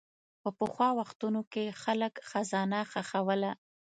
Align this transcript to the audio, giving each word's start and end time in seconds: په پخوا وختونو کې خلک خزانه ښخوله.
په 0.41 0.49
پخوا 0.57 0.89
وختونو 0.99 1.41
کې 1.51 1.75
خلک 1.83 2.13
خزانه 2.29 2.79
ښخوله. 2.91 3.51